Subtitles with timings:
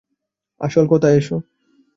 [0.61, 1.37] আসল কথায় আসো।